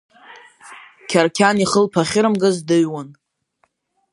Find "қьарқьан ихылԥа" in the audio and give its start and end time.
1.09-2.01